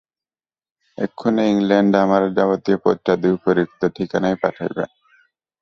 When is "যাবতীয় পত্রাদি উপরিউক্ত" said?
2.37-3.81